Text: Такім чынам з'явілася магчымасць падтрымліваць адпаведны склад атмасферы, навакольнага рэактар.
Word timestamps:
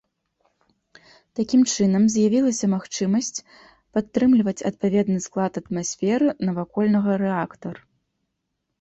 Такім 1.39 1.61
чынам 1.73 2.03
з'явілася 2.13 2.71
магчымасць 2.75 3.43
падтрымліваць 3.99 4.57
адпаведны 4.73 5.19
склад 5.29 5.53
атмасферы, 5.65 6.27
навакольнага 6.51 7.11
рэактар. 7.29 7.75